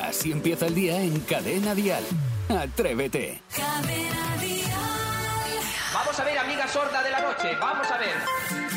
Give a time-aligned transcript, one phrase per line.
[0.00, 2.04] Así empieza el día en Cadena Dial.
[2.48, 3.42] Atrévete.
[5.92, 8.69] Vamos a ver, amiga sorda de la noche, vamos a ver.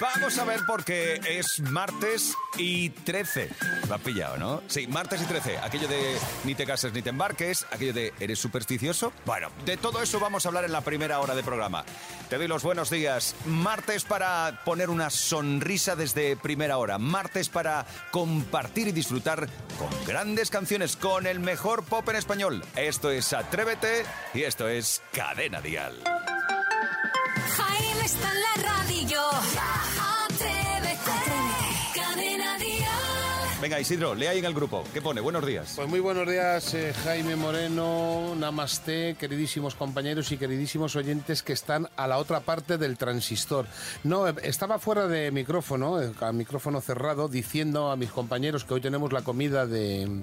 [0.00, 3.50] Vamos a ver porque es martes y 13.
[3.88, 4.62] Lo has pillado, ¿no?
[4.68, 5.58] Sí, martes y 13.
[5.58, 9.12] Aquello de ni te cases ni te embarques, aquello de ¿eres supersticioso?
[9.26, 11.84] Bueno, de todo eso vamos a hablar en la primera hora de programa.
[12.28, 13.34] Te doy los buenos días.
[13.46, 16.98] Martes para poner una sonrisa desde primera hora.
[16.98, 22.64] Martes para compartir y disfrutar con grandes canciones, con el mejor pop en español.
[22.76, 26.04] Esto es Atrévete y esto es Cadena Dial.
[27.56, 29.87] Jaime está en la radio.
[33.60, 34.84] Venga, Isidro, lee ahí en el grupo.
[34.94, 35.20] ¿Qué pone?
[35.20, 35.72] Buenos días.
[35.74, 41.88] Pues muy buenos días, eh, Jaime Moreno, Namaste, queridísimos compañeros y queridísimos oyentes que están
[41.96, 43.66] a la otra parte del transistor.
[44.04, 48.74] No, eh, estaba fuera de micrófono, eh, a micrófono cerrado, diciendo a mis compañeros que
[48.74, 50.22] hoy tenemos la comida de,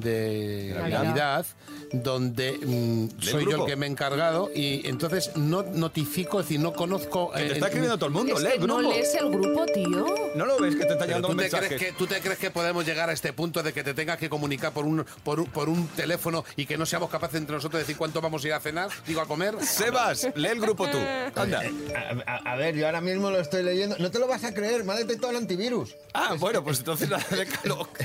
[0.00, 1.04] de Navidad.
[1.04, 1.46] Navidad,
[1.92, 6.60] donde mm, soy yo el que me he encargado y entonces no notifico, es decir,
[6.60, 7.30] no conozco...
[7.32, 9.66] Que te eh, está escribiendo todo el mundo, Es lee el no lees el grupo,
[9.66, 10.06] tío.
[10.34, 11.66] ¿No lo ves que te está llegando ¿tú, un te mensaje?
[11.68, 14.18] crees que, ¿Tú te crees que podemos llegar a este punto de que te tengas
[14.18, 17.54] que comunicar por un, por, un, por un teléfono y que no seamos capaces entre
[17.56, 18.90] nosotros de decir cuánto vamos a ir a cenar?
[19.06, 19.56] Digo, a comer.
[19.64, 20.98] Sebas, lee el grupo tú.
[21.34, 21.62] Anda.
[21.94, 23.96] A, a- a ver, yo ahora mismo lo estoy leyendo.
[23.98, 25.94] No te lo vas a creer, me ha detectado el antivirus.
[26.14, 27.20] Ah, bueno, pues entonces días.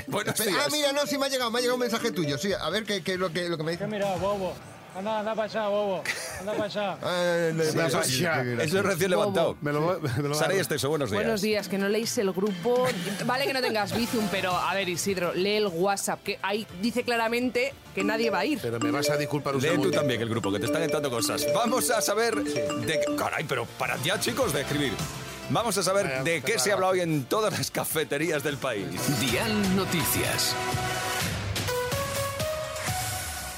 [0.08, 2.38] ah, mira, no, sí me ha llegado, me ha llegado un mensaje tuyo.
[2.38, 3.86] Sí, a ver qué, qué es lo que, lo que me dice.
[3.86, 4.54] Mira, bobo.
[4.94, 6.02] Anda, anda para allá, bobo.
[6.40, 6.96] Anda para allá.
[7.54, 8.78] No, eso no, sí, qué Eso gracioso.
[8.78, 9.56] es recién levantado.
[9.62, 11.22] Me lo, me lo Sara y Esteso, buenos días.
[11.22, 12.86] Buenos días, que no leéis el grupo.
[13.24, 17.04] Vale que no tengas Bizum, pero a ver, Isidro, lee el WhatsApp, que ahí dice
[17.04, 18.58] claramente que nadie va a ir.
[18.60, 19.96] Pero me vas a disculpar un Lee tú segundo.
[19.96, 21.46] también el grupo, que te están entrando cosas.
[21.54, 23.16] Vamos a saber de qué...
[23.16, 24.92] Caray, pero para ya, chicos, de escribir.
[25.48, 28.86] Vamos a saber Vaya, de qué se habla hoy en todas las cafeterías del país.
[29.20, 30.54] Dial Noticias.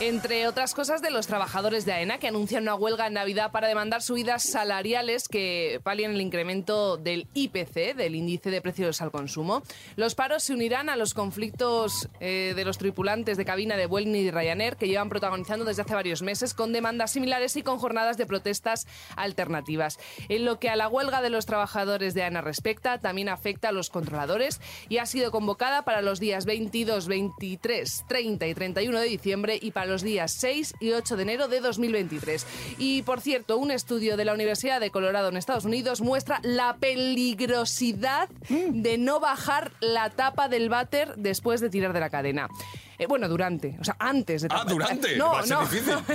[0.06, 3.68] Entre otras cosas de los trabajadores de AENA que anuncian una huelga en Navidad para
[3.68, 9.62] demandar subidas salariales que palien el incremento del IPC, del índice de precios al consumo.
[9.96, 14.14] Los paros se unirán a los conflictos eh, de los tripulantes de cabina de Vueling
[14.14, 18.18] y Ryanair que llevan protagonizando desde hace varios meses con demandas similares y con jornadas
[18.18, 18.86] de protestas
[19.16, 19.98] alternativas.
[20.28, 23.72] En lo que a la huelga de los trabajadores de AENA respecta, también afecta a
[23.72, 29.06] los controladores y ha sido convocada para los días 22, 23, 30 y 31 de
[29.06, 32.46] diciembre y para los días 6 y 8 de enero de 2023.
[32.78, 36.76] Y por cierto, un estudio de la Universidad de Colorado en Estados Unidos muestra la
[36.76, 42.48] peligrosidad de no bajar la tapa del váter después de tirar de la cadena.
[42.98, 45.16] Eh, bueno, durante, o sea, antes de Ah, durante.
[45.16, 45.62] No, Va a ser no.
[45.62, 45.94] difícil.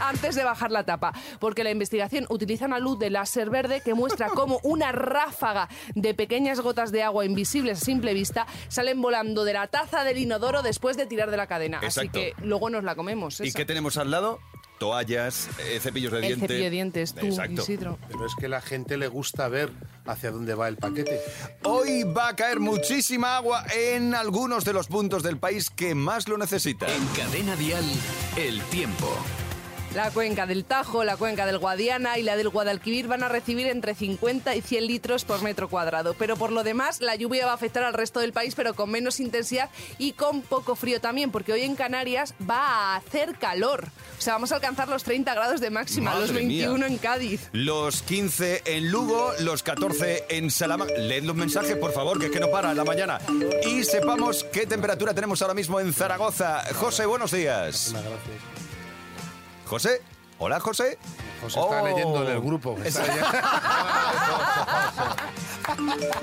[0.00, 3.94] antes de bajar la tapa, porque la investigación utiliza una luz de láser verde que
[3.94, 9.44] muestra cómo una ráfaga de pequeñas gotas de agua invisibles a simple vista salen volando
[9.44, 11.78] de la taza del inodoro después de tirar de la cadena.
[11.82, 12.00] Exacto.
[12.00, 13.40] Así que luego nos la comemos.
[13.40, 14.40] ¿Y qué tenemos al lado?
[14.78, 16.48] Toallas, eh, cepillos de El dientes.
[16.48, 17.62] cepillo de dientes, tú, Exacto.
[17.62, 17.98] Isidro.
[18.08, 19.70] Pero es que a la gente le gusta ver
[20.04, 21.20] hacia dónde va el paquete.
[21.62, 26.28] Hoy va a caer muchísima agua en algunos de los puntos del país que más
[26.28, 26.90] lo necesitan.
[26.90, 27.84] En Cadena Dial,
[28.36, 29.08] el tiempo.
[29.94, 33.68] La cuenca del Tajo, la cuenca del Guadiana y la del Guadalquivir van a recibir
[33.68, 36.14] entre 50 y 100 litros por metro cuadrado.
[36.18, 38.90] Pero por lo demás, la lluvia va a afectar al resto del país, pero con
[38.90, 42.58] menos intensidad y con poco frío también, porque hoy en Canarias va
[42.94, 43.86] a hacer calor.
[44.18, 46.86] O sea, vamos a alcanzar los 30 grados de máxima, Madre los 21 mía.
[46.88, 47.48] en Cádiz.
[47.52, 50.92] Los 15 en Lugo, los 14 en Salamanca.
[50.94, 53.20] Leed los mensajes, por favor, que es que no para en la mañana.
[53.64, 56.64] Y sepamos qué temperatura tenemos ahora mismo en Zaragoza.
[56.74, 57.92] José, buenos días.
[57.92, 58.63] Muchas gracias.
[59.66, 60.02] José.
[60.38, 60.98] Hola, José.
[61.40, 61.86] José está Oh.
[61.86, 62.76] leyendo en el grupo.
[62.84, 63.02] Está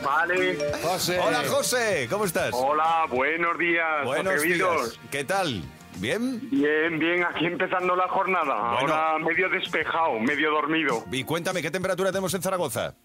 [0.03, 0.57] Vale.
[0.83, 1.19] José.
[1.19, 2.07] Hola, José.
[2.09, 2.51] ¿Cómo estás?
[2.53, 4.05] Hola, buenos días.
[4.05, 4.99] Buenos días.
[5.09, 5.63] ¿Qué tal?
[5.97, 6.39] ¿Bien?
[6.49, 8.73] Bien, bien, aquí empezando la jornada.
[8.79, 8.93] Bueno.
[8.93, 11.03] Ahora medio despejado, medio dormido.
[11.11, 12.95] Y cuéntame, ¿qué temperatura tenemos en Zaragoza?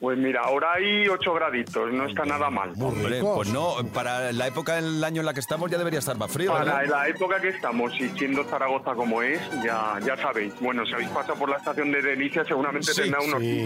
[0.00, 2.72] Pues mira, ahora hay 8 graditos, no está nada mal.
[2.78, 6.16] Hombre, pues no, para la época del año en la que estamos ya debería estar
[6.18, 6.52] más frío.
[6.52, 6.86] Para ¿verdad?
[6.90, 10.52] la época que estamos y siendo Zaragoza como es, ya, ya sabéis.
[10.60, 13.64] Bueno, si habéis pasado por la estación de Delicia, seguramente Sí, tendrá unos sí.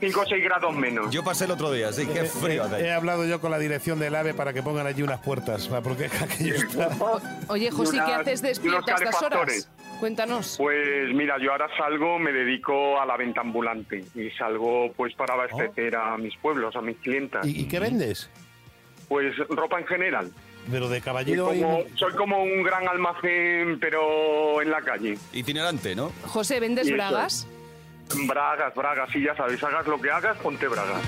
[0.00, 1.10] 5 o 6 grados menos.
[1.10, 2.76] Yo pasé el otro día, sí, qué frío hace.
[2.76, 5.68] He, he hablado yo con la dirección del AVE para que pongan allí unas puertas,
[5.82, 6.90] porque aquello está...
[7.48, 9.68] Oye, José, Y ¿qué haces despierta a estas horas?
[10.02, 10.56] Cuéntanos.
[10.58, 15.34] Pues mira, yo ahora salgo, me dedico a la venta ambulante y salgo pues para
[15.34, 17.46] abastecer a mis pueblos, a mis clientas.
[17.46, 18.28] ¿Y, y qué vendes?
[19.06, 20.32] Pues ropa en general.
[20.68, 21.60] Pero de Soy caballero y...
[21.60, 25.16] como, soy como un gran almacén, pero en la calle.
[25.32, 26.10] Itinerante, ¿no?
[26.24, 27.46] José, ¿vendes bragas?
[28.26, 31.00] Bragas, bragas, sí, ya sabéis, hagas lo que hagas, ponte bragas.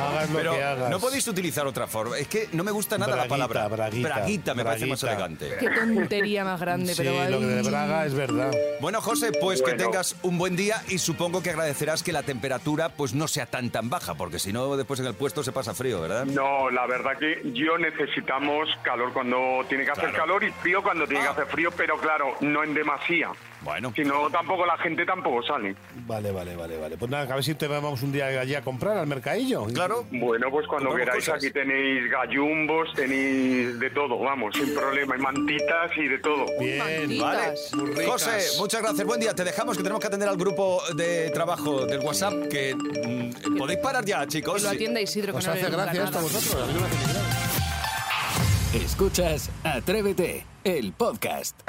[0.00, 0.90] Hagas lo Pero que hagas.
[0.90, 2.18] no podéis utilizar otra forma.
[2.18, 3.88] Es que no me gusta nada la Braguita, palabra.
[4.00, 5.44] braguita, me parece más braguita.
[5.46, 5.56] elegante.
[5.58, 7.62] Qué tontería más grande, Sí, pero lo de.
[7.62, 8.52] Braga es verdad.
[8.80, 12.88] Bueno, José, pues que tengas un buen día y supongo que agradecerás que la temperatura
[12.90, 15.74] pues no sea tan tan baja, porque si no después en el puesto se pasa
[15.74, 16.24] frío, ¿verdad?
[16.26, 20.18] No, la verdad que yo necesitamos calor cuando tiene que hacer Claro.
[20.18, 21.26] calor y frío cuando tiene Ah.
[21.34, 23.30] que hacer frío, pero claro, no en demasía.
[23.66, 25.74] Bueno, Si no, tampoco la gente tampoco sale.
[26.06, 26.96] Vale, vale, vale, vale.
[26.96, 29.64] Pues nada, a ver si te vamos un día allí a comprar al mercadillo.
[29.66, 30.06] claro.
[30.12, 31.42] Bueno, pues cuando queráis cosas.
[31.42, 36.46] aquí tenéis gallumbos, tenéis de todo, vamos, sin problema, y mantitas y de todo.
[36.60, 36.78] Bien.
[36.78, 37.70] Mantitas.
[37.74, 38.06] Vale.
[38.06, 39.04] José, muchas gracias.
[39.06, 39.34] Buen día.
[39.34, 42.46] Te dejamos que tenemos que atender al grupo de trabajo del WhatsApp.
[42.48, 44.62] Que mm, podéis parar ya, Que chicos.
[44.62, 46.32] lo atienda Isidro, que Os no hace le gusta gracia esto a nada.
[46.32, 46.62] vosotros.
[46.62, 48.82] A mí no me hace ni gracia.
[48.86, 51.60] Escuchas Atrévete, el podcast.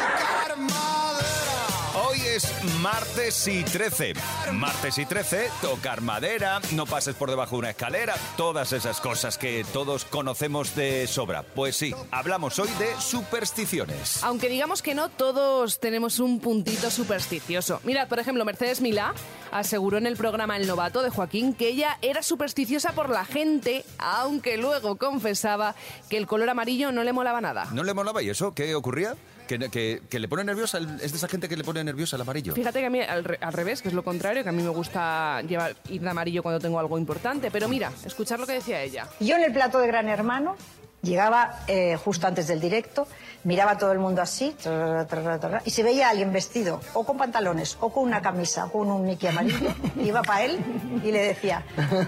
[2.37, 2.53] Es
[2.83, 4.13] martes y 13.
[4.53, 9.39] Martes y 13, tocar madera, no pases por debajo de una escalera, todas esas cosas
[9.39, 11.41] que todos conocemos de sobra.
[11.41, 14.23] Pues sí, hablamos hoy de supersticiones.
[14.23, 17.81] Aunque digamos que no, todos tenemos un puntito supersticioso.
[17.83, 19.15] Mirad, por ejemplo, Mercedes Milá
[19.51, 23.83] aseguró en el programa El Novato de Joaquín que ella era supersticiosa por la gente,
[23.97, 25.73] aunque luego confesaba
[26.07, 27.67] que el color amarillo no le molaba nada.
[27.71, 28.53] ¿No le molaba y eso?
[28.53, 29.15] ¿Qué ocurría?
[29.47, 30.77] ¿Que, que- que le pone nerviosa?
[30.77, 32.53] el- ¿Es de esa gente que le pone nerviosa el amarillo?
[32.53, 34.61] Fíjate que a mí al, re- al revés, que es lo contrario, que a mí
[34.61, 37.49] me gusta llevar ir de amarillo cuando tengo algo importante.
[37.51, 39.07] Pero mira, escuchar lo que decía ella.
[39.19, 40.55] Yo en el plato de Gran Hermano
[41.03, 43.07] llegaba eh, justo antes del directo,
[43.43, 46.33] miraba a todo el mundo así, tra, tra, tra, tra, y si veía a alguien
[46.33, 49.73] vestido o con pantalones o con una camisa o con un Mickey amarillo,
[50.03, 50.59] iba para él
[51.05, 51.63] y le decía,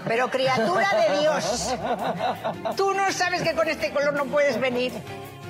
[0.06, 1.74] pero criatura de Dios,
[2.76, 4.92] tú no sabes que con este color no puedes venir.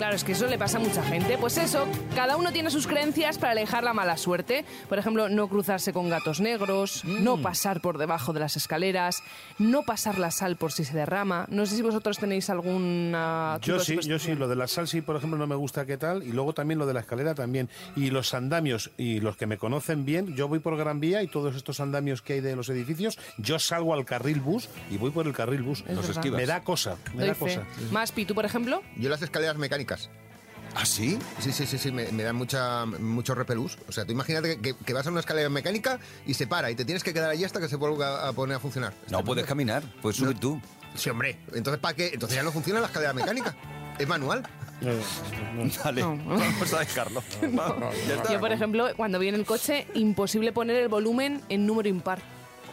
[0.01, 1.37] Claro, es que eso le pasa a mucha gente.
[1.37, 4.65] Pues eso, cada uno tiene sus creencias para alejar la mala suerte.
[4.89, 7.23] Por ejemplo, no cruzarse con gatos negros, Mm.
[7.23, 9.23] no pasar por debajo de las escaleras,
[9.59, 11.45] no pasar la sal por si se derrama.
[11.51, 13.59] No sé si vosotros tenéis alguna...
[13.61, 15.99] Yo sí, yo sí, lo de la sal sí, por ejemplo, no me gusta qué
[15.99, 17.69] tal, y luego también lo de la escalera también.
[17.95, 21.29] Y los andamios, y los que me conocen bien, yo voy por Gran Vía y
[21.29, 25.11] todos estos andamios que hay de los edificios, yo salgo al carril bus y voy
[25.11, 25.85] por el carril bus.
[25.87, 26.41] Es Los esquivas.
[26.41, 27.41] Me da cosa, me Doy da fe.
[27.41, 27.63] cosa.
[27.93, 29.90] Más, Pi, tú, por ejemplo, Yo las escaleras mecánicas.
[30.75, 31.19] ¿Ah, sí?
[31.41, 33.77] Sí, sí, sí, sí, me, me dan mucha, mucho repelús.
[33.89, 36.77] O sea, tú imagínate que, que vas a una escalera mecánica y se para y
[36.77, 38.93] te tienes que quedar allí hasta que se vuelva a poner a funcionar.
[39.11, 40.61] No puedes caminar, puedes subir tú.
[40.95, 41.39] Sí, hombre.
[41.55, 42.11] Entonces, ¿para qué?
[42.13, 43.57] Entonces ya no funciona la escalera mecánica.
[43.99, 44.43] Es manual.
[45.85, 47.23] Vale, vamos a dejarlo.
[48.31, 52.21] Yo, por ejemplo, cuando viene el coche, imposible poner el volumen en número impar.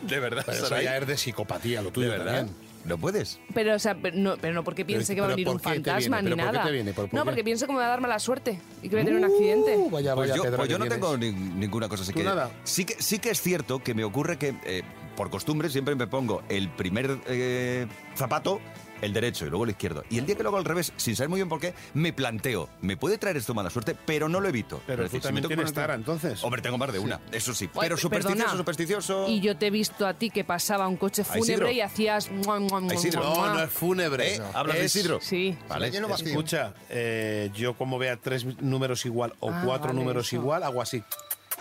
[0.01, 2.45] De verdad, Pero eso ya es de psicopatía, lo ¿De tuyo verdad?
[2.45, 2.66] también.
[2.87, 3.39] ¿No puedes?
[3.53, 5.61] Pero, o sea, pero no, pero no porque piense que va a venir un ¿por
[5.73, 6.51] qué te fantasma ni ¿Pero por qué
[6.95, 7.09] nada.
[7.11, 9.19] no, porque pienso que me va a dar mala suerte y que voy a tener
[9.19, 9.75] un accidente.
[9.77, 10.99] Uh, vaya, Pues vaya yo, pedra pues yo no tienes.
[11.01, 12.49] tengo ni- ninguna cosa así ¿Tú que nada?
[12.63, 14.83] sí que sí que es cierto que me ocurre que eh,
[15.17, 18.61] por costumbre siempre me pongo el primer eh, zapato
[19.01, 21.15] el derecho y luego el izquierdo y el día que lo hago al revés sin
[21.15, 24.39] saber muy bien por qué me planteo me puede traer esto mala suerte pero no
[24.39, 26.43] lo evito Pero Es tú decir, si también que tienes tara, entonces.
[26.43, 28.57] hombre tengo más de una eso sí pero Ay, supersticioso perdona.
[28.57, 32.31] supersticioso Y yo te he visto a ti que pasaba un coche fúnebre y hacías...
[32.31, 34.35] mua, mua, mua, No, no es fúnebre.
[34.35, 34.41] ¿Eh?
[34.53, 35.19] ¿Hablas de Isidro?
[35.21, 35.57] Sí.
[35.67, 36.27] vale lleno vacío.
[36.27, 40.35] Escucha, eh, yo como vea tres números igual o Ah, cuatro vale, números eso.
[40.37, 41.03] igual, hago así.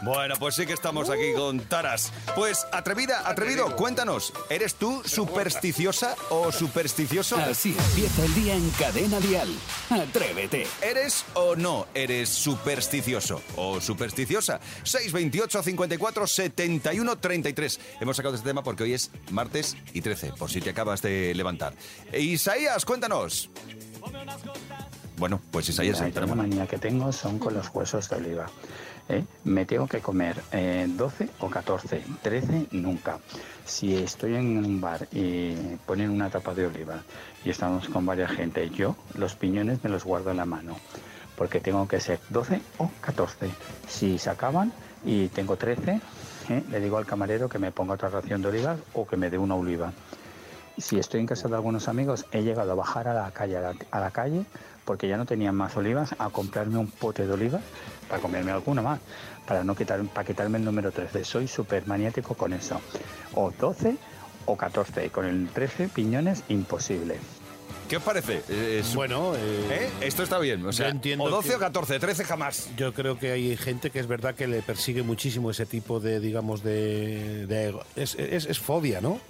[0.03, 2.13] Bueno, pues sí que estamos aquí con taras.
[2.35, 7.37] Pues, atrevida, atrevido, cuéntanos, ¿eres tú supersticiosa o supersticioso?
[7.39, 9.49] Así empieza el día en Cadena Dial.
[9.89, 10.67] Atrévete.
[10.83, 14.61] ¿Eres o no eres supersticioso o supersticiosa?
[14.83, 17.81] 628 54 71 33.
[17.99, 21.35] Hemos sacado este tema porque hoy es martes y 13, por si te acabas de
[21.35, 21.73] levantar.
[22.13, 23.49] Isaías, cuéntanos.
[25.17, 28.47] Bueno, pues Isaías, Mira, yo la manía que tengo son con los huesos de oliva.
[29.09, 29.25] ¿Eh?
[29.45, 33.19] Me tengo que comer eh, 12 o 14, 13 nunca.
[33.65, 35.55] Si estoy en un bar y
[35.87, 37.03] ponen una tapa de oliva
[37.45, 40.77] y estamos con varias gente, yo los piñones me los guardo en la mano
[41.37, 43.51] porque tengo que ser 12 o 14.
[43.89, 44.73] Si se acaban
[45.05, 46.01] y tengo 13,
[46.49, 46.63] ¿eh?
[46.71, 49.39] le digo al camarero que me ponga otra ración de olivas o que me dé
[49.39, 49.93] una oliva.
[50.79, 53.61] Si estoy en casa de algunos amigos, he llegado a bajar a la calle, a
[53.61, 54.43] la, a la calle,
[54.85, 57.63] porque ya no tenían más olivas, a comprarme un pote de olivas
[58.09, 59.01] para comerme alguna más,
[59.47, 61.25] para no quitar, para quitarme el número 13.
[61.25, 62.81] Soy súper maniático con eso.
[63.35, 63.97] O 12
[64.45, 65.09] o 14.
[65.11, 67.17] Con el 13 piñones, imposible.
[67.89, 68.43] ¿Qué os parece?
[68.49, 69.39] Eh, es- Bueno, eh,
[69.71, 69.91] ¿eh?
[70.03, 70.65] Esto está bien.
[70.67, 72.69] O sea, entiendo o 12 que- o 14, 13 jamás.
[72.77, 76.19] yo creo que hay gente que es verdad que le persigue muchísimo ese tipo de,
[76.21, 77.47] digamos, de...
[77.47, 79.21] de- es, es- es fobia, ¿no?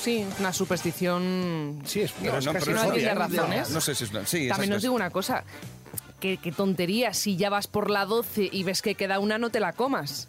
[0.00, 1.82] Sí, una superstición...
[1.84, 3.68] Sí, es, pero No, es no, pero no es razones.
[3.68, 4.26] No, no sé si es una...
[4.26, 5.44] Sí, También os digo una cosa.
[6.20, 9.50] Qué, qué tontería, si ya vas por la 12 y ves que queda una, no
[9.50, 10.28] te la comas.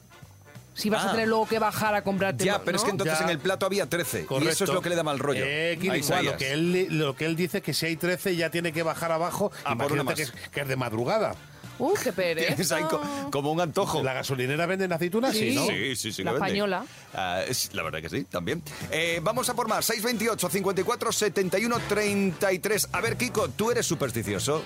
[0.75, 1.11] Si vas a Ah.
[1.11, 2.45] tener luego que bajar a comprarte.
[2.45, 3.25] Ya, pero es que entonces Ya.
[3.25, 4.27] en el plato había 13.
[4.41, 5.43] Y eso es lo que le da mal rollo.
[5.45, 5.77] Eh,
[6.23, 9.11] lo, que él, lo que él dice que si hay 13 ya tiene que bajar
[9.11, 9.51] abajo.
[9.65, 10.19] Ah, por una que más.
[10.19, 11.35] es, que es de madrugada.
[11.79, 12.47] Uh, qué pereza.
[12.55, 14.03] Tienes ahí co- como un antojo.
[14.03, 15.33] ¿La gasolinera venden aceitunas?
[15.35, 15.55] Sí, Sí.
[15.55, 15.65] ¿no?
[15.65, 16.23] Sí, sí, sí.
[16.23, 16.45] La vende.
[16.47, 16.85] española.
[17.13, 18.61] Ah, es- la verdad que sí, también.
[18.91, 19.85] Eh, vamos a por más.
[19.85, 22.89] 628 54 71 33.
[22.91, 24.61] A ver, Kiko, ¿tú eres supersticioso?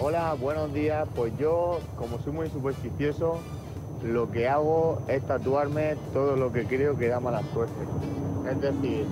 [0.00, 1.06] Hola, buenos días.
[1.14, 3.40] Pues yo, como soy muy supersticioso,
[4.04, 7.74] lo que hago es tatuarme todo lo que creo que da mala suerte.
[8.50, 9.06] Es decir,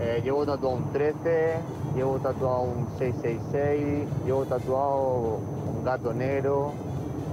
[0.00, 1.56] eh, llevo tatuado un 13,
[1.94, 6.72] llevo tatuado un 666, llevo tatuado un gato negro,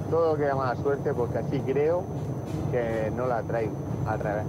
[0.10, 2.04] todo lo que da mala suerte porque así creo
[2.72, 3.74] que no la traigo
[4.08, 4.46] al revés.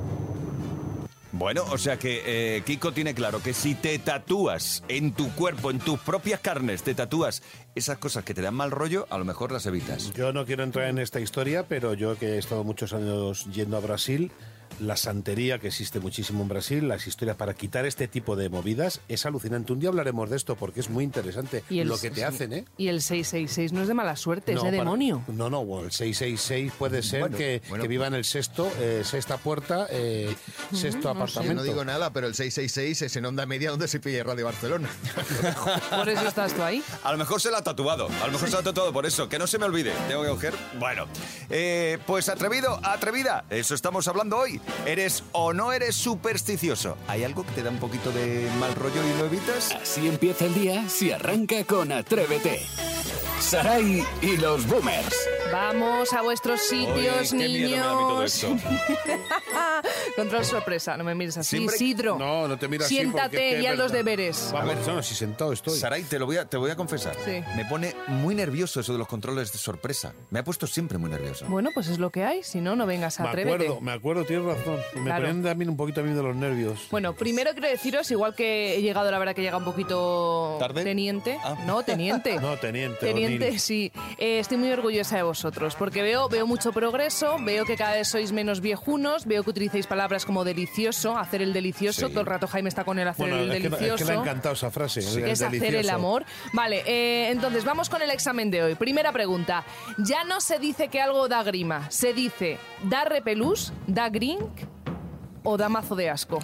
[1.33, 5.71] Bueno, o sea que eh, Kiko tiene claro que si te tatúas en tu cuerpo,
[5.71, 7.43] en tus propias carnes, te tatúas
[7.75, 10.13] esas cosas que te dan mal rollo, a lo mejor las evitas.
[10.15, 13.77] Yo no quiero entrar en esta historia, pero yo que he estado muchos años yendo
[13.77, 14.33] a Brasil,
[14.79, 19.01] la santería que existe muchísimo en Brasil, las historias para quitar este tipo de movidas,
[19.09, 19.73] es alucinante.
[19.73, 22.23] Un día hablaremos de esto porque es muy interesante Y el- lo que te sí.
[22.23, 22.65] hacen, ¿eh?
[22.79, 25.23] Y el 666 no es de mala suerte, es de para- demonio.
[25.27, 27.83] No, no, el 666 puede ser Bueno, que, bueno.
[27.83, 30.35] que viva en el sexto, eh, sexta puerta, eh,
[30.73, 31.57] sexto Yo apartamento.
[31.57, 34.89] no digo nada, pero el 666 es en onda media donde se pilla Radio Barcelona.
[35.91, 36.83] Por eso estás tú ahí.
[37.03, 39.39] A lo mejor se la tatuado, a lo mejor se ha tatuado por eso, que
[39.39, 40.55] no se me olvide, tengo que coger.
[40.79, 41.07] Bueno,
[41.49, 44.61] eh, pues atrevido, atrevida, eso estamos hablando hoy.
[44.87, 46.97] ¿Eres o no eres supersticioso?
[47.09, 49.73] ¿Hay algo que te da un poquito de mal rollo y lo evitas?
[49.73, 52.67] Así empieza el día si arranca con Atrévete.
[53.41, 55.17] Sarai y los boomers.
[55.51, 57.45] Vamos a vuestros sitios, me
[57.79, 58.35] a todo niños.
[58.35, 58.57] esto.
[60.17, 61.57] Control sorpresa, no me mires así.
[61.57, 64.51] Siempre- Isidro, No, no te miras así siéntate y haz los deberes.
[64.53, 65.79] Vamos, no, si sentado estoy.
[65.79, 67.17] Saray, te lo voy a, te voy a confesar.
[67.25, 67.43] Sí.
[67.57, 70.13] Me pone muy nervioso eso de los controles de sorpresa.
[70.31, 71.47] Me ha puesto siempre muy nervioso.
[71.49, 73.55] Bueno, pues es lo que hay, si no, no vengas a me atrévete.
[73.65, 74.79] acuerdo, me acuerdo, tienes razón.
[74.97, 75.27] Me Claro.
[75.27, 76.87] ponen también un poquito a mí de los nervios.
[76.91, 80.85] Bueno, primero quiero deciros, igual que he llegado, la verdad que llega un poquito ¿Tarde?
[80.85, 81.39] teniente.
[81.43, 81.57] Ah.
[81.67, 82.39] No, teniente.
[82.41, 82.99] No, teniente.
[83.01, 83.93] Teniente, Sí.
[84.19, 88.09] Eh, estoy muy orgullosa de vosotros, porque veo, veo mucho progreso, veo que cada vez
[88.09, 92.07] sois menos viejunos, veo que utilicéis palabras como delicioso, hacer el delicioso.
[92.07, 92.13] Sí.
[92.13, 93.97] Todo el rato Jaime está con el hacer Bueno, el es que, es delicioso.
[94.05, 95.01] que le ha encantado esa frase.
[95.01, 95.95] el es hacer el delicioso.
[95.97, 96.25] amor.
[96.53, 98.75] Vale, eh, entonces vamos con el examen de hoy.
[98.75, 99.65] Primera pregunta.
[99.99, 104.49] Ya no se dice que algo da grima, se dice da repelús, da grink
[105.43, 106.39] o da mazo de asco.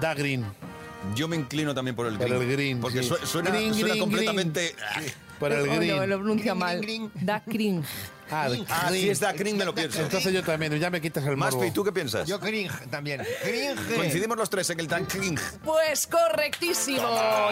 [0.00, 0.44] Da green.
[1.14, 2.42] Yo me inclino también por el Por green.
[2.42, 3.08] el green, Porque sí.
[3.08, 4.74] su- suena, Green, suena green, completamente...
[5.40, 5.96] Por el Oh, green.
[5.96, 6.80] no, lo pronuncia mal.
[7.14, 7.88] Da cringe.
[8.30, 10.00] Ah, de Ah, si es da green me lo pienso.
[10.02, 11.58] Entonces yo también, ya me quitas el morbo.
[11.58, 12.28] Maspi, ¿tú qué piensas?
[12.28, 13.22] Yo cringe también.
[13.42, 13.96] Cringe.
[13.96, 15.40] Coincidimos los tres en el tan cringe.
[15.64, 17.02] Pues correctísimo.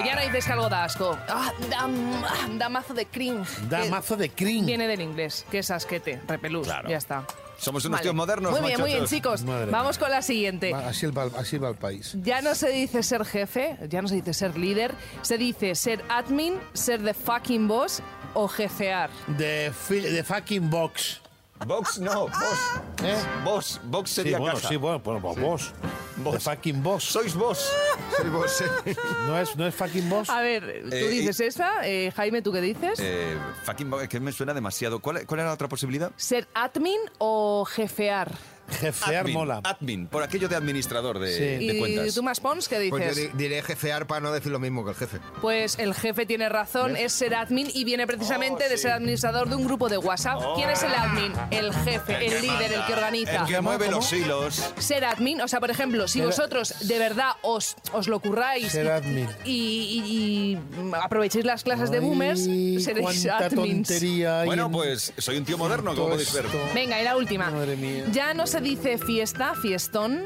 [0.05, 1.19] Ya no dices que algo da asco.
[1.29, 3.49] Ah, da, ah, da mazo de cringe.
[3.69, 4.67] Da Que mazo de cringe.
[4.67, 6.67] Viene del inglés, que es asquete, repelús.
[6.67, 6.89] Claro.
[6.89, 7.25] Ya está.
[7.61, 8.03] Somos unos Vale.
[8.05, 9.11] tíos modernos, Muy bien, muy bien, muchachos.
[9.17, 9.43] chicos.
[9.43, 10.73] Madre Vamos con la siguiente.
[10.73, 12.17] Va, Así va, así va el país.
[12.23, 16.05] Ya no se dice ser jefe, ya no se dice ser líder, se dice ser
[16.09, 18.01] admin, ser the fucking boss
[18.35, 19.11] o jefear.
[19.27, 21.21] De, de fucking box.
[21.67, 22.81] Box no, boss.
[23.03, 23.17] ¿Eh?
[23.45, 24.69] Boss, box Sí, sería bueno, casa.
[24.69, 25.73] sí, bueno, bueno, pues vos.
[26.19, 26.35] Boss.
[26.35, 27.03] De fucking boss.
[27.05, 27.69] Sois vos.
[28.17, 28.97] Soy vos, eh.
[29.27, 30.31] ¿No es, no es fucking boss?
[30.31, 33.01] A ver, tú Eh, dices esa, eh, Jaime, ¿tú qué dices?
[33.03, 35.01] Eh, fucking box, es que me suena demasiado.
[35.01, 36.13] ¿Cuál, cuál era la otra posibilidad?
[36.17, 38.31] ¿Ser admin o jefear?
[38.71, 39.61] Jefear admin, mola.
[39.65, 41.67] Admin, por aquello de administrador de, Sí.
[41.67, 42.15] de ¿Y cuentas.
[42.15, 43.33] tú más Pons qué Pues yo dices?
[43.37, 45.19] di- diré jefear para no decir lo mismo que el jefe.
[45.41, 49.57] Pues el jefe tiene razón, es ser admin y viene precisamente de ser administrador de
[49.57, 50.41] un grupo de WhatsApp.
[50.57, 51.33] ¿Quién es el admin?
[51.51, 53.37] El jefe, el, líder, el que organiza.
[53.43, 53.97] El que mueve ¿Cómo?
[53.99, 54.73] los hilos.
[54.79, 58.71] Ser admin, o sea, por ejemplo, si Ser- vosotros de verdad os, os lo curráis
[58.73, 59.29] Ser y- admin.
[59.45, 60.13] y, y-
[60.53, 60.59] y
[61.01, 63.89] aprovechéis las clases de boomers, seréis admins.
[63.89, 66.47] tontería Bueno, en pues soy un tío moderno, como podéis ver.
[66.75, 67.51] Venga, y la última.
[67.51, 68.05] Madre mía.
[68.13, 70.21] Ya no se dice fiesta, fiestón,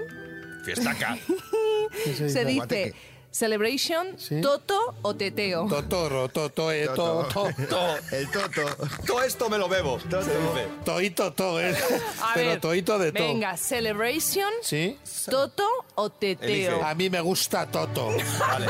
[0.65, 1.17] Fiestaca.
[2.05, 2.55] ¿Qué se dice?
[2.55, 2.95] Guateque.
[3.33, 4.41] celebration, Sí.
[4.43, 5.67] toto o teteo.
[5.67, 7.97] Totoro, toto, eh, to, to, to.
[8.17, 8.77] El toto.
[9.07, 9.99] Todo esto me lo bebo.
[9.99, 10.69] se dice.
[10.85, 11.75] Toito, to, eh.
[12.23, 13.23] A Pero ver, toito de to.
[13.25, 14.99] Venga, celebration, ¿Sí?
[15.31, 16.47] toto o teteo.
[16.77, 16.83] Elige.
[16.83, 18.11] A mí me gusta Toto.
[18.39, 18.67] Vale.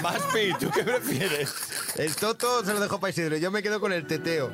[0.00, 1.52] Maspi, ¿tú qué prefieres?
[1.96, 3.36] El toto se lo dejo para Isidro.
[3.38, 4.50] Yo me quedo con el teteo.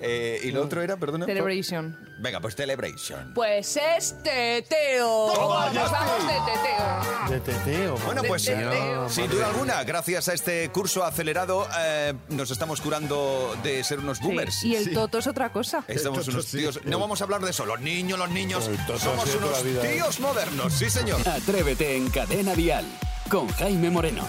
[0.00, 1.26] Eh, y lo otro era, perdona.
[1.26, 1.96] Celebration.
[2.20, 3.32] Venga, pues Celebration.
[3.34, 5.32] Pues es teteo.
[5.34, 7.30] Toma, ya Nos vamos de teteo.
[7.30, 7.96] De teteo.
[8.06, 9.08] Bueno, De pues teteo.
[9.08, 14.20] sin duda alguna, gracias a este curso acelerado, eh, nos estamos curando de ser unos
[14.20, 14.54] boomers.
[14.60, 15.84] Sí, Y el toto es otra cosa.
[15.88, 16.58] Estamos toto, unos sí.
[16.58, 16.80] tíos.
[16.84, 17.66] No vamos a hablar de eso.
[17.66, 18.66] Los niños, los niños.
[18.68, 19.94] El toto ha Somos sido unos la vida, ¿eh?
[19.94, 21.20] tíos modernos, sí, señor.
[21.28, 22.84] Atrévete en Cadena Dial
[23.30, 24.26] con Jaime Moreno.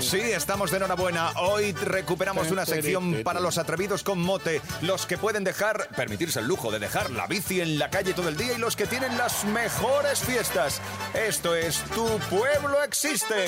[0.00, 1.32] Sí, estamos de enhorabuena.
[1.40, 6.46] Hoy recuperamos una sección para los atrevidos con mote, los que pueden dejar, permitirse el
[6.46, 9.16] lujo de dejar la bici en la calle todo el día y los que tienen
[9.16, 10.80] las mejores fiestas.
[11.14, 13.46] Esto es Tu Pueblo Existe.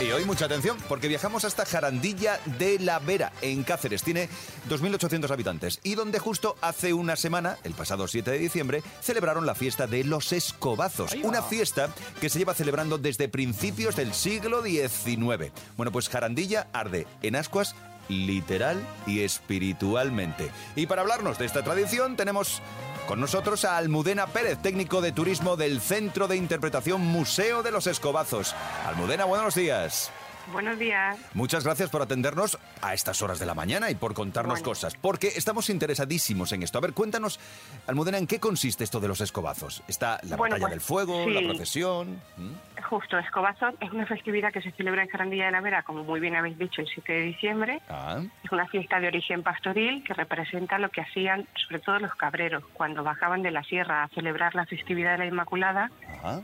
[0.00, 4.02] Y hoy mucha atención, porque viajamos hasta Jarandilla de la Vera, en Cáceres.
[4.02, 4.28] Tiene
[4.68, 9.54] 2.800 habitantes y donde justo hace una semana, el pasado 7 de diciembre, celebraron la
[9.54, 11.14] fiesta de los Escobazos.
[11.22, 15.52] Una fiesta que se lleva celebrando desde principios del siglo XIX.
[15.76, 17.76] Bueno, pues Jarandilla arde en ascuas
[18.08, 20.50] literal y espiritualmente.
[20.74, 22.60] Y para hablarnos de esta tradición tenemos
[23.06, 27.86] con nosotros a Almudena Pérez, técnico de turismo del Centro de Interpretación Museo de los
[27.86, 28.54] Escobazos.
[28.86, 30.10] Almudena, buenos días.
[30.50, 31.16] Buenos días.
[31.34, 34.64] Muchas gracias por atendernos a estas horas de la mañana y por contarnos Bueno.
[34.70, 36.78] cosas, porque estamos interesadísimos en esto.
[36.78, 37.38] A ver, cuéntanos,
[37.86, 39.82] Almudena, ¿en qué consiste esto de los escobazos?
[39.88, 41.46] ¿Está la Bueno, batalla pues, del fuego, la sí.
[41.46, 42.20] procesión?
[42.36, 42.82] ¿Mm?
[42.82, 46.20] Justo, Escobazos es una festividad que se celebra en Jarandilla de la Vera, como muy
[46.20, 47.80] bien habéis dicho, el 7 de diciembre.
[47.88, 52.14] Ah, Es una fiesta de origen pastoril que representa lo que hacían sobre todo los
[52.16, 56.42] cabreros cuando bajaban de la sierra a celebrar la festividad de la Inmaculada ajá.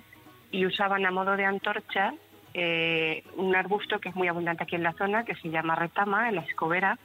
[0.50, 2.14] y usaban a modo de antorcha
[2.54, 6.28] eh, un arbusto que es muy abundante aquí en la zona, que se llama retama,
[6.28, 6.98] en la escobera,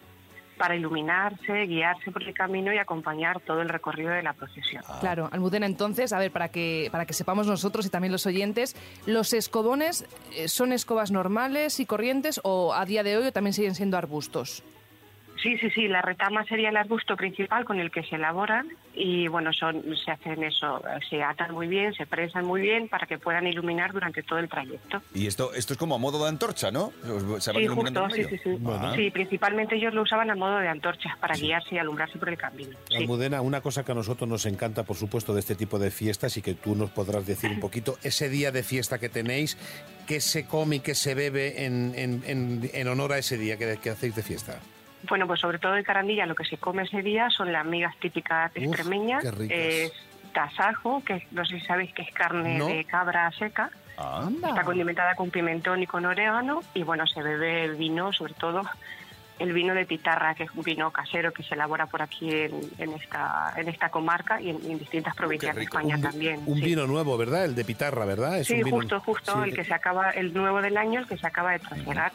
[0.57, 4.83] para iluminarse, guiarse por el camino y acompañar todo el recorrido de la procesión.
[4.99, 8.75] Claro, Almudena, entonces, a ver, para que, para que sepamos nosotros y también los oyentes,
[9.05, 13.75] ¿los escobones eh, son escobas normales y corrientes o a día de hoy también siguen
[13.75, 14.63] siendo arbustos?
[15.43, 19.27] Sí, sí, sí, la retama sería el arbusto principal con el que se elaboran y
[19.27, 23.17] bueno, son, se hacen eso, se atan muy bien, se prensan muy bien para que
[23.17, 25.01] puedan iluminar durante todo el trayecto.
[25.13, 26.93] Y esto, esto es como a modo de antorcha, ¿no?
[27.39, 28.57] Se van Sí, iluminando justo, en sí, medio.
[28.95, 29.03] sí, sí.
[29.03, 32.37] Sí, principalmente ellos lo usaban a modo de antorchas para guiarse y alumbrarse por el
[32.37, 32.77] camino.
[32.89, 32.95] Sí.
[32.95, 36.37] Almudena, una cosa que a nosotros nos encanta, por supuesto, de este tipo de fiestas
[36.37, 39.57] y que tú nos podrás decir un poquito, ese día de fiesta que tenéis,
[40.07, 43.57] ¿qué se come y qué se bebe en, en- en- en honor a ese día
[43.57, 44.59] que, que hacéis de fiesta?
[45.09, 47.95] Bueno, pues sobre todo en Carandilla lo que se come ese día son las migas
[47.97, 49.91] típicas extremeñas, es
[50.33, 52.67] tasajo, que no sé si sabéis que es carne No.
[52.67, 53.69] de cabra seca.
[54.47, 58.61] Está condimentada con pimentón y con orégano y bueno, se bebe vino, sobre todo
[59.43, 62.53] el vino de pitarra, que es un vino casero que se elabora por aquí en,
[62.77, 66.41] en esta, en esta comarca y en, en distintas provincias de España un, también.
[66.45, 66.61] un sí.
[66.65, 67.43] vino nuevo, ¿verdad?
[67.45, 68.39] El de pitarra, ¿verdad?
[68.39, 71.01] Es Sí, un vino- justo, justo, Sí, el que se acaba, el nuevo del año,
[71.01, 71.59] el que se acaba de.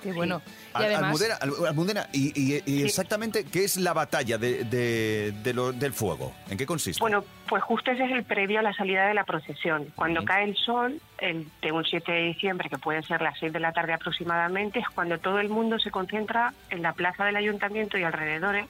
[0.03, 0.41] Qué bueno.
[0.73, 5.53] Al- Almudena, Al- Almudena, y, y- y exactamente qué es la batalla de, de- de
[5.53, 6.33] lo- del fuego?
[6.49, 7.01] ¿En qué consiste?
[7.01, 9.87] Bueno, pues justo ese es el previo a la salida de la procesión.
[9.97, 13.53] Cuando cae el sol, el, de un 7 de diciembre, que puede ser las 6
[13.53, 17.37] de la tarde aproximadamente, es cuando todo el mundo se concentra en la plaza del
[17.37, 18.67] ayuntamiento y alrededores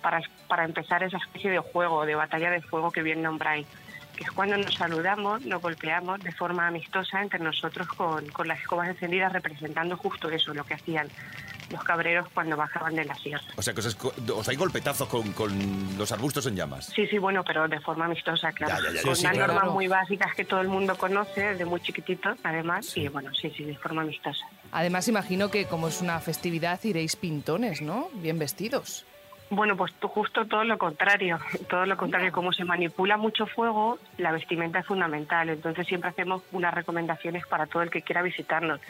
[0.00, 3.66] para, para empezar esa especie de juego, de batalla de fuego que bien nombráis.
[4.16, 8.60] Que es cuando nos saludamos, nos golpeamos de forma amistosa entre nosotros con, con las
[8.60, 11.08] escobas encendidas, representando justo eso, lo que hacían
[11.70, 13.44] los cabreros cuando bajaban de la sierra.
[13.56, 16.86] O sea, que os, hay golpetazos con, con los arbustos en llamas.
[16.86, 18.74] Sí, sí, bueno, pero de forma amistosa, claro.
[18.76, 19.54] Ya, ya, ya, Con sí, unas claro.
[19.54, 23.50] normas muy básicas que todo el mundo conoce, desde muy chiquititos, además, y bueno, sí,
[23.56, 24.44] sí, de forma amistosa.
[24.72, 28.08] Además, imagino que como es una festividad iréis pintones, ¿no?
[28.14, 29.04] Bien vestidos.
[29.52, 34.30] Bueno, pues justo todo lo contrario, todo lo contrario, como se manipula mucho fuego, la
[34.30, 38.80] vestimenta es fundamental, entonces siempre hacemos unas recomendaciones para todo el que quiera visitarnos.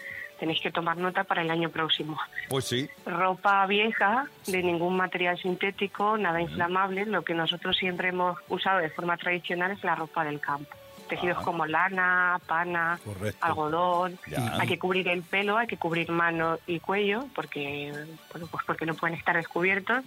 [0.40, 2.18] Tenéis que tomar nota para el año próximo.
[2.48, 2.88] Pues sí.
[3.04, 7.04] ropa vieja, de ningún material sintético, nada inflamable.
[7.04, 10.74] Lo que nosotros siempre hemos usado de forma tradicional es la ropa del campo.
[11.10, 11.44] Tejidos Ah.
[11.44, 13.44] como lana, pana, Correcto.
[13.44, 14.18] algodón.
[14.28, 14.54] Ya.
[14.58, 17.92] Hay que cubrir el pelo, hay que cubrir mano y cuello, porque,
[18.32, 20.04] bueno, pues porque no pueden estar descubiertos.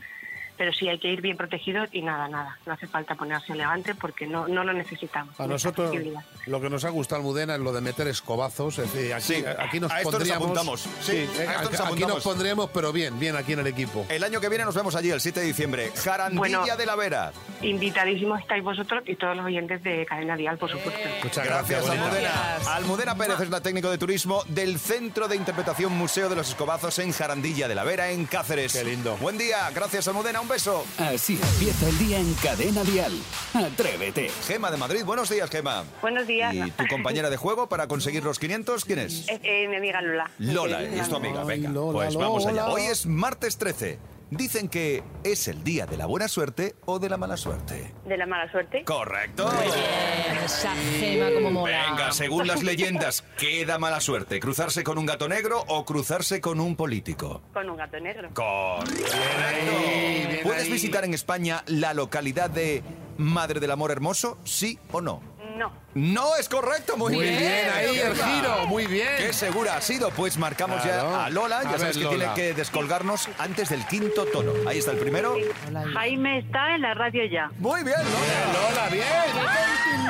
[0.57, 2.57] Pero sí hay que ir bien protegidos y nada, nada.
[2.65, 5.39] No hace falta ponerse elegante porque no, no lo necesitamos.
[5.39, 5.95] A nosotros
[6.45, 8.77] lo que nos ha gustado, Almudena, es lo de meter escobazos.
[8.79, 10.43] Es decir, aquí, Sí, aquí nos a esto nos pondríamos.
[10.43, 10.81] apuntamos.
[11.01, 14.05] Sí, eh, a esto nos aquí nos pondríamos, pero bien, bien aquí en el equipo.
[14.09, 15.91] El año que viene nos vemos allí, el 7 de diciembre.
[15.95, 16.77] Jarandilla Bueno.
[16.77, 17.31] de la Vera.
[17.61, 20.99] Invitadísimos estáis vosotros y todos los oyentes de Cadena Dial, por supuesto.
[21.23, 22.03] Muchas Gracias, bonita.
[22.05, 22.55] Almudena.
[22.75, 26.99] Almudena Pérez es la técnico de turismo del Centro de Interpretación Museo de los Escobazos
[26.99, 28.73] en Jarandilla de la Vera, en Cáceres.
[28.73, 29.17] Qué lindo.
[29.17, 29.69] Buen día.
[29.73, 30.42] Gracias, Almudena.
[30.43, 30.83] Un beso.
[30.97, 33.13] Así empieza el día en Cadena Dial.
[33.53, 34.29] Atrévete.
[34.45, 35.05] Gema de Madrid.
[35.05, 35.85] Buenos días, Gema.
[36.01, 36.53] Buenos días.
[36.53, 38.83] ¿Y tu compañera de juego para conseguir los 500?
[38.83, 39.29] ¿Quién es?
[39.29, 40.29] Eh, eh, mi amiga Lola.
[40.39, 41.43] Lola, es tu amiga.
[41.43, 42.63] Ay, Venga, Lola, pues vamos allá.
[42.63, 42.73] Lola.
[42.73, 43.97] Hoy es martes 13.
[44.35, 47.93] Dicen que es el día de la buena suerte o de la mala suerte.
[48.05, 48.83] De la mala suerte.
[48.83, 49.47] Correcto.
[50.43, 51.85] Esa gema como mola.
[51.91, 54.39] Venga, según las leyendas, ¿qué da mala suerte?
[54.39, 57.43] ¿Cruzarse con un gato negro o cruzarse con un político?
[57.53, 58.29] Con un gato negro.
[58.33, 59.71] Correcto.
[59.87, 60.71] bien ¿Puedes ahí.
[60.71, 62.81] visitar en España la localidad de
[63.17, 64.39] Madre del Amor Hermoso?
[64.43, 65.21] ¿Sí o no?
[65.57, 65.71] No.
[65.93, 69.07] No es correcto, muy, Muy bien, ahí el giro, muy bien.
[69.17, 70.09] Qué segura ha sido.
[70.11, 71.11] Pues marcamos Claro.
[71.11, 71.61] ya a Lola.
[71.63, 72.33] Ya A sabes ver, que Lola.
[72.33, 74.53] tiene que descolgarnos antes del quinto tono.
[74.67, 75.35] Ahí está el primero.
[75.93, 77.51] Jaime está en la radio ya.
[77.59, 78.69] Muy bien, Lola.
[78.69, 79.03] Lola, bien.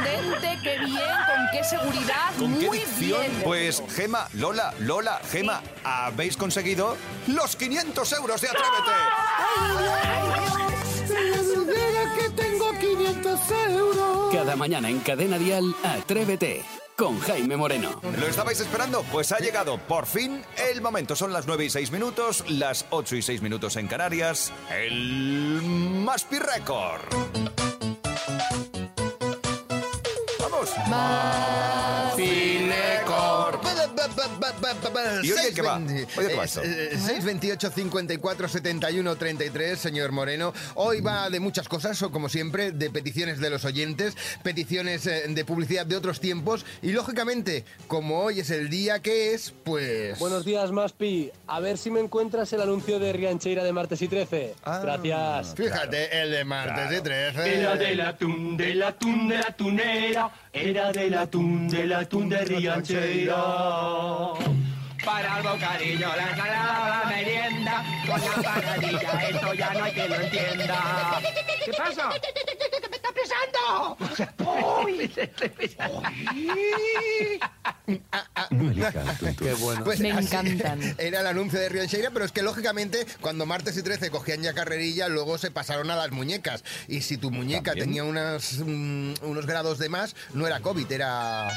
[0.03, 2.31] Qué contundente, qué bien, con qué seguridad.
[2.39, 3.21] ¿Con qué Muy dicción?
[3.21, 3.41] bien.
[3.43, 6.95] Pues Gema, Lola, Lola, Gema, habéis conseguido
[7.27, 8.91] los 500 euros de Atrévete.
[12.15, 14.33] Que tengo 500 euros.
[14.33, 16.63] Cada mañana en Cadena Dial, Atrévete
[16.95, 17.99] con Jaime Moreno.
[18.19, 19.03] ¿Lo estabais esperando?
[19.11, 21.15] Pues ha llegado por fin el momento.
[21.15, 24.51] Son las 9 y 6 minutos, las 8 y 6 minutos en Canarias.
[24.69, 25.61] El
[26.03, 27.01] Maspi Record.
[30.39, 30.71] Vamos.
[35.23, 35.77] ¿Y hoy de qué va?
[35.77, 36.61] ¿Hoy de qué va esto?
[36.61, 40.53] 628 54 71 33, señor Moreno.
[40.75, 45.23] Hoy va de muchas cosas, o como siempre, de peticiones de los oyentes, peticiones eh,
[45.27, 50.19] de publicidad de otros tiempos y, lógicamente, como hoy es el día que es, pues...
[50.19, 51.31] Buenos días, Maspi.
[51.47, 54.55] A ver si me encuentras el anuncio de Riancheira de martes y 13.
[54.65, 55.55] Gracias.
[55.55, 57.59] Fíjate, el de martes y 13.
[57.59, 60.31] Era del atún, del atún, de la tunera.
[60.51, 63.43] Era del atún, del atún de Riancheira.
[65.05, 70.09] Para el bocadillo, la ensalada, la merienda, con la panadilla, esto ya no hay quien
[70.09, 71.21] lo entienda.
[71.65, 72.09] ¿Qué pasa?
[72.89, 73.97] ¡Me está pesando!
[74.85, 75.11] ¡Uy!
[79.37, 79.83] Qué bueno.
[79.83, 80.95] Pues Me así encantan.
[80.97, 84.53] Era el anuncio de Riancheira, pero es que lógicamente cuando martes y 13 cogían ya
[84.53, 86.63] carrerilla, luego se pasaron a las muñecas.
[86.87, 87.87] Y si tu muñeca También.
[87.87, 91.49] tenía unas, mm, unos grados de más, no era COVID, era...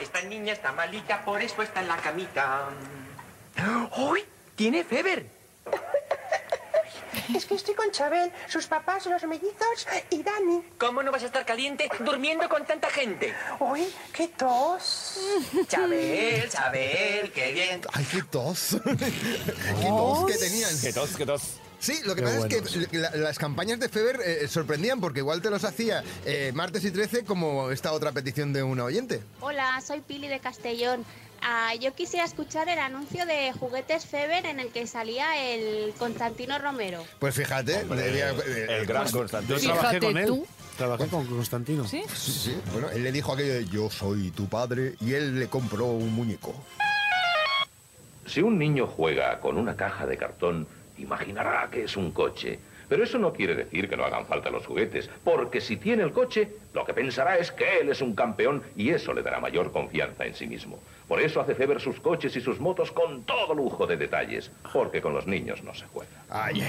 [0.00, 2.68] Esta niña está malita, por eso está en la camita.
[3.96, 4.24] ¡Uy!
[4.54, 5.26] ¡Tiene fever!
[7.34, 10.62] Es que estoy con Chabel, sus papás, los mellizos y Dani.
[10.78, 13.34] ¿Cómo no vas a estar caliente durmiendo con tanta gente?
[13.60, 15.18] Uy, qué tos.
[15.68, 17.82] Chabel, Chabel, qué bien.
[17.92, 18.76] ¡Ay, qué tos!
[18.84, 20.80] ¡Qué tos que tenían!
[20.80, 21.60] ¡Qué tos, qué tos!
[21.80, 25.20] Sí, lo que Qué pasa es que la- las campañas de Feber eh, sorprendían porque
[25.20, 29.20] igual te los hacía eh, martes y 13 como esta otra petición de una oyente.
[29.40, 31.04] Hola, soy Pili de Castellón.
[31.40, 36.58] Ah, yo quisiera escuchar el anuncio de juguetes Feber en el que salía el Constantino
[36.58, 37.04] Romero.
[37.20, 39.58] Pues fíjate, debía- eh, El gran Yo Constantino.
[39.60, 40.26] trabajé con él.
[40.26, 40.46] tú.
[40.76, 41.86] Trabajé con Constantino.
[41.86, 42.02] ¿Sí?
[42.12, 42.60] Sí, sí.
[42.72, 46.12] Bueno, él le dijo aquello de yo soy tu padre y él le compró un
[46.12, 46.54] muñeco.
[48.26, 50.66] Si un niño juega con una caja de cartón,
[50.98, 52.58] imaginará que es un coche.
[52.88, 56.12] Pero eso no quiere decir que no hagan falta los juguetes, porque si tiene el
[56.12, 59.72] coche, lo que pensará es que él es un campeón y eso le dará mayor
[59.72, 60.80] confianza en sí mismo.
[61.08, 65.00] Por eso hace Feber sus coches y sus motos con todo lujo de detalles, porque
[65.00, 66.10] con los niños no se juega.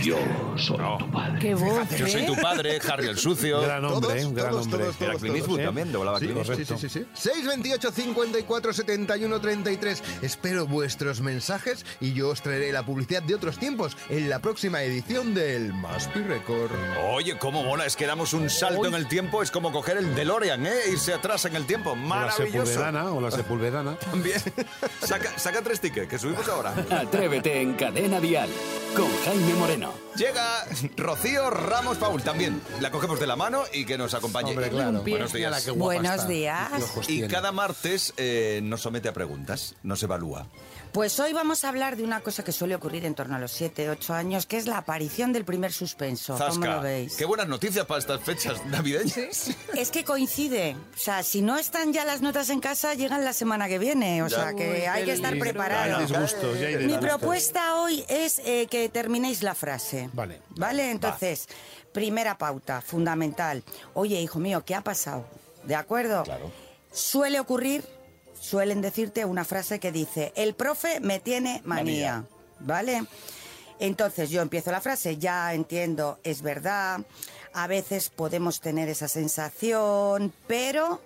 [0.02, 0.18] Yo
[0.56, 1.40] soy tu padre.
[1.40, 2.26] Qué voz, Yo soy ¿eh?
[2.26, 3.60] tu padre, Harry el sucio.
[3.62, 4.86] Gran hombre, Todos, un gran todos, hombre.
[5.02, 7.06] Era Clint Eastwood también, doblaba Sí, Clint sí, sí, sí, sí.
[7.14, 10.04] 628 54 71 33.
[10.22, 14.82] Espero vuestros mensajes y yo os traeré la publicidad de otros tiempos en la próxima
[14.84, 16.72] edición del Maspi Record.
[17.12, 20.16] Oye, cómo mola, es que damos un salto en el tiempo, es como coger el
[20.16, 20.76] DeLorean, ¿eh?
[20.92, 21.92] Irse atrás en el tiempo.
[21.92, 22.66] O la Maravilloso.
[22.66, 23.96] Sepulvedana, o la Sepulvedana.
[24.12, 24.29] También.
[25.02, 26.74] Saca, saca tres tickets, que subimos ahora.
[26.90, 28.50] Atrévete en Cadena Dial
[28.96, 29.94] con Jaime Moreno.
[30.16, 30.66] Llega
[30.98, 32.62] Rocío Ramos Paul también.
[32.82, 34.52] La cogemos de la mano y que nos acompañe.
[34.52, 35.02] Hombre, claro.
[35.02, 35.70] Buenos días.
[35.76, 36.72] Buenos días.
[37.08, 40.48] Y cada martes eh, nos somete a preguntas, nos evalúa.
[40.92, 43.52] Pues hoy vamos a hablar de una cosa que suele ocurrir en torno a los
[43.52, 46.36] 7, 8 años, que es la aparición del primer suspenso.
[46.38, 47.16] ¿Cómo lo veis?
[47.16, 49.52] qué buenas noticias para estas fechas navideñas.
[49.76, 50.76] Es que coincide.
[50.96, 54.24] O sea, si no están ya las notas en casa, llegan la semana que viene.
[54.24, 54.36] O Ya.
[54.38, 56.12] sea, que Uy, hay que estar preparados.
[56.82, 60.10] Mi propuesta hoy es eh, que terminéis la frase.
[60.14, 60.42] Vale.
[60.50, 60.90] ¿Vale?
[60.90, 61.48] Entonces,
[61.94, 63.64] primera pauta, fundamental.
[63.94, 65.28] Oye, hijo mío, ¿qué ha pasado?
[65.66, 66.24] ¿De acuerdo?
[66.24, 66.52] Claro.
[66.92, 67.84] Suele ocurrir,
[68.40, 72.26] suelen decirte una frase que dice, el profe me tiene manía.
[72.60, 73.04] ¿Vale?
[73.80, 77.06] Entonces yo empiezo la frase, ya entiendo, es verdad,
[77.54, 81.02] a veces podemos tener esa sensación, pero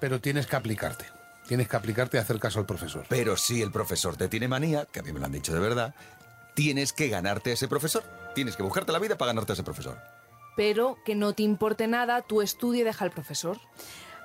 [0.00, 1.04] Pero tienes que aplicarte.
[1.46, 3.06] Tienes que aplicarte y hacer caso al profesor.
[3.08, 5.60] Pero si el profesor te tiene manía, que a mí me lo han dicho de
[5.60, 5.94] verdad,
[6.54, 8.02] tienes que ganarte a ese profesor.
[8.34, 9.96] Tienes que buscarte la vida para ganarte a ese profesor.
[10.56, 13.58] Pero que no te importe nada, tu estudio deja al profesor.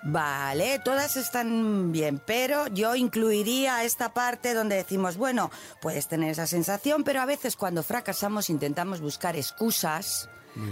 [0.04, 6.48] Vale, todas están bien, pero yo incluiría esta parte donde decimos, bueno, puedes tener esa
[6.48, 10.28] sensación, pero a veces cuando fracasamos intentamos buscar excusas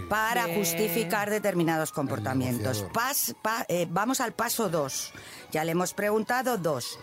[0.09, 0.57] para Bien.
[0.57, 2.85] justificar determinados comportamientos.
[2.91, 5.13] Pas- pa- eh, vamos al paso dos.
[5.51, 6.97] Ya le hemos preguntado dos.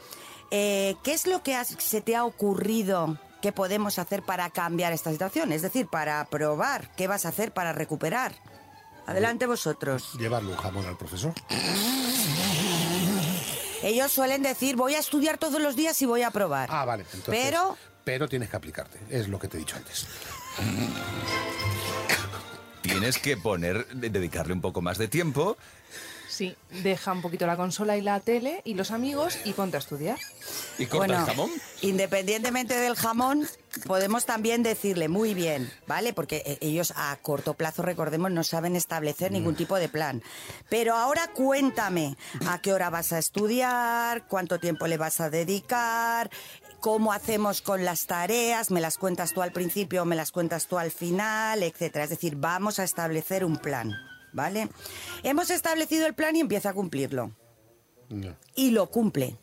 [0.51, 4.93] Eh, ¿Qué es lo que has- se te ha ocurrido que podemos hacer para cambiar
[4.93, 5.53] esta situación?
[5.53, 8.35] Es decir, para probar, ¿qué vas a hacer para recuperar?
[9.07, 10.13] Adelante vosotros.
[10.19, 11.33] Llevarle un jamón al profesor.
[13.83, 16.69] Ellos suelen decir, voy a estudiar todos los días y voy a probar.
[16.73, 17.05] Ah, vale.
[17.15, 20.07] Entonces, Pero- Pero tienes que aplicarte, es lo que te he dicho antes.
[22.83, 25.57] Tienes que poner, de- dedicarle un poco más de tiempo.
[26.37, 29.81] Sí, deja un poquito la consola y la tele y los amigos y ponte a
[29.81, 30.19] estudiar.
[30.79, 31.51] ¿Y corta Bueno, el jamón?
[31.81, 33.49] Independientemente del jamón,
[33.87, 36.13] podemos también decirle muy bien, ¿vale?
[36.13, 39.57] Porque eh, ellos a corto plazo, recordemos, no saben establecer ningún Mm.
[39.57, 40.23] tipo de plan.
[40.69, 44.27] Pero ahora cuéntame, ¿a qué hora vas a estudiar?
[44.29, 46.29] ¿Cuánto tiempo le vas a dedicar?
[46.81, 48.71] ¿Cómo hacemos con las tareas?
[48.71, 51.63] ¿Me las cuentas tú al principio o me las cuentas tú al final?
[51.63, 52.05] Etcétera.
[52.05, 53.95] Es decir, vamos a establecer un plan,
[54.37, 54.69] ¿vale?
[55.25, 57.33] Hemos establecido el plan y empieza a cumplirlo
[58.55, 59.37] y lo cumple.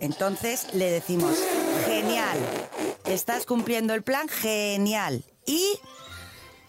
[0.00, 1.36] Entonces le decimos,
[1.86, 2.38] genial,
[3.04, 5.22] estás cumpliendo el plan, genial.
[5.46, 5.78] Y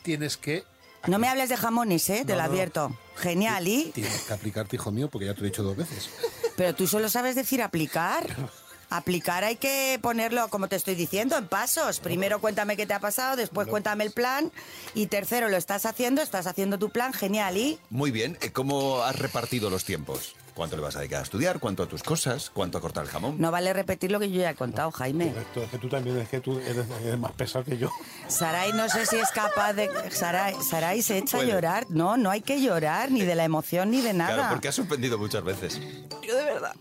[0.03, 0.63] Tienes que,
[1.07, 2.23] no me hables de jamones, ¿eh?
[2.25, 2.49] Te No, lo no.
[2.49, 2.97] advierto.
[3.15, 3.91] Genial, ¿y?
[3.93, 6.09] tienes que aplicarte, hijo mío, porque ya te lo he dicho dos veces.
[6.57, 8.27] Pero tú solo sabes decir aplicar.
[8.91, 12.01] Aplicar hay que ponerlo, como te estoy diciendo, en pasos.
[12.01, 14.51] Primero cuéntame qué te ha pasado, después cuéntame el plan.
[14.93, 17.79] Y tercero, lo estás haciendo, estás haciendo tu plan, genial, ¿y?
[17.89, 18.37] Muy bien.
[18.41, 20.35] eh, ¿Cómo has repartido los tiempos?
[20.53, 21.61] ¿Cuánto le vas a dedicar a estudiar?
[21.61, 22.49] ¿Cuánto a tus cosas?
[22.49, 23.37] ¿Cuánto a cortar el jamón?
[23.39, 25.29] No vale repetir lo que yo ya he contado, Jaime.
[25.31, 27.89] Correcto, es que tú también, es que tú eres, eres más pesado que yo.
[28.27, 29.89] Sarai no sé si es capaz de...
[30.11, 31.85] Sarai, Sarai se echa a llorar.
[31.89, 34.33] No, no hay que llorar, ni de la emoción, ni de nada.
[34.35, 35.79] Claro, porque has suspendido muchas veces.
[36.21, 36.75] Yo de verdad.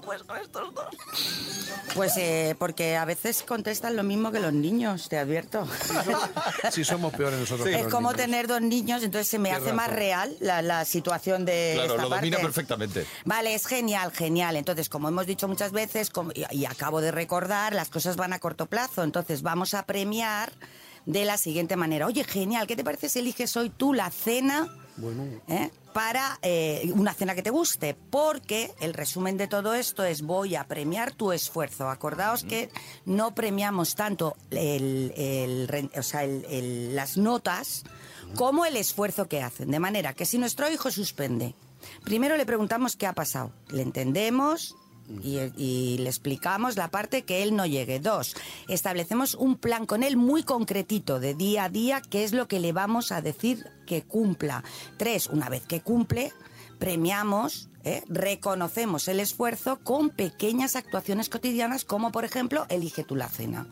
[0.00, 0.86] Puedes con estos dos.
[1.94, 5.66] Pues eh, porque a veces contestan lo mismo que los niños, te advierto.
[6.70, 7.66] Si somos peores nosotros.
[7.68, 8.24] que es los como niños.
[8.26, 12.02] tener dos niños, entonces se me hace más real la, la situación de Claro, esta
[12.02, 13.06] lo domina perfectamente.
[13.24, 14.56] Vale, es genial, genial.
[14.56, 18.32] Entonces, como hemos dicho muchas veces, como- y, y acabo de recordar, las cosas van
[18.32, 19.02] a corto plazo.
[19.02, 20.52] Entonces, vamos a premiar
[21.06, 22.06] de la siguiente manera.
[22.06, 24.68] Oye, genial, ¿qué te parece si eliges hoy tú la cena?
[25.00, 25.70] Bueno, ¿eh?
[25.92, 30.54] para eh, una cena que te guste, porque el resumen de todo esto es voy
[30.54, 31.88] a premiar tu esfuerzo.
[31.88, 32.70] Acordaos que
[33.06, 37.84] no premiamos tanto el- o sea, el- las notas
[38.36, 39.70] como el esfuerzo que hacen.
[39.70, 41.54] De manera que si nuestro hijo suspende,
[42.04, 44.76] primero le preguntamos qué ha pasado, le entendemos.
[45.22, 48.00] Y, le explicamos la parte que él no llegue.
[48.00, 48.36] Dos,
[48.68, 52.60] establecemos un plan con él muy concretito de día a día, qué es lo que
[52.60, 54.62] le vamos a decir que cumpla.
[54.96, 56.32] Tres, una vez que cumple,
[56.78, 58.02] premiamos, ¿eh?
[58.08, 63.66] reconocemos el esfuerzo con pequeñas actuaciones cotidianas, como por ejemplo, elige tú la cena.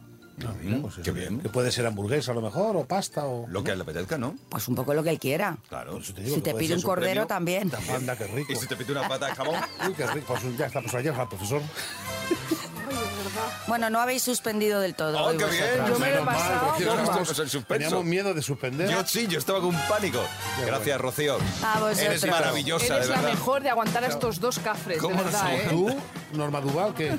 [0.82, 1.40] Pues qué bien.
[1.40, 3.46] Que puede ser hamburguesa a lo mejor, o pasta, o...
[3.48, 4.36] Lo que le apetezca, ¿no?
[4.48, 5.56] Pues un poco lo que él quiera.
[5.68, 6.02] Claro.
[6.02, 7.70] Si te pide un cordero también.
[7.94, 8.52] Anda, qué rico.
[8.52, 9.56] ¿Y si te pide una pata de jamón?
[9.86, 10.26] Uy, qué rico.
[10.40, 11.62] Pues ya está, pues ayer al profesor.
[13.66, 15.26] Bueno, no habéis suspendido del todo.
[15.26, 15.86] ¡Oh, qué bien!
[15.88, 16.74] Yo me lo he pasado.
[17.66, 18.88] Teníamos miedo de suspender.
[18.90, 20.20] Yo sí, yo estaba con un pánico.
[20.64, 21.38] Gracias, Rocío.
[21.64, 21.98] A vosotros.
[21.98, 23.34] Eres maravillosa, Eres de la verdad.
[23.34, 25.66] mejor de aguantar a estos dos cafres, de ¿Cómo verdad, ¿eh?
[25.70, 25.94] ¿Tú,
[26.32, 27.18] Norma Duval, qué?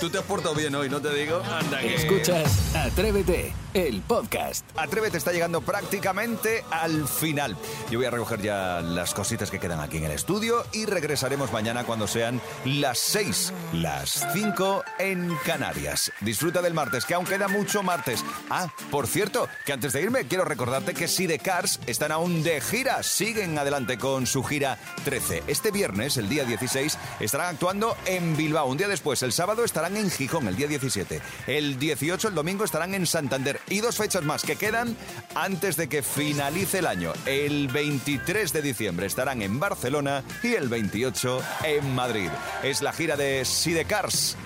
[0.00, 1.42] Tú te has portado bien hoy, ¿no te digo?
[1.50, 1.94] Anda, que...
[1.94, 3.52] Escuchas Atrévete,
[3.86, 4.66] el podcast.
[4.76, 7.56] Atrévete está llegando prácticamente al final.
[7.90, 11.52] Yo voy a recoger ya las cositas que quedan aquí en el estudio y regresaremos
[11.52, 16.10] mañana cuando sean las 6, las 5 en Canarias.
[16.20, 18.24] Disfruta del martes, que aún queda mucho martes.
[18.50, 23.02] Ah, por cierto, que antes de irme quiero recordarte que Cars están aún de gira.
[23.04, 25.44] Siguen adelante con su gira 13.
[25.46, 28.66] Este viernes, el día 16, estarán actuando en Bilbao.
[28.66, 31.20] Un día después, el sábado, estarán en Gijón, el día 17.
[31.46, 33.60] El 18, el domingo, estarán en Santander.
[33.70, 34.96] Y dos fechas más que quedan
[35.34, 37.12] antes de que finalice el año.
[37.26, 42.30] El 23 de diciembre estarán en Barcelona y el 28 en Madrid.
[42.62, 44.36] Es la gira de Sidecars.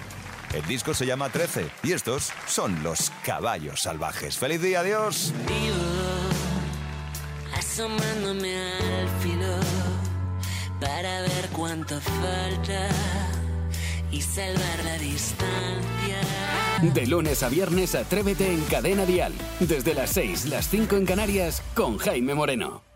[0.53, 4.37] El disco se llama 13 y estos son los caballos salvajes.
[4.37, 5.33] ¡Feliz día, adiós!
[7.73, 9.57] asomándome al filo
[10.79, 12.89] para ver cuánto falta
[14.13, 16.21] y salvar la distancia.
[16.83, 19.33] De lunes a viernes, Atrévete en Cadena Dial.
[19.61, 22.92] Desde las 6, las 5 en Canarias, con Jaime Moreno.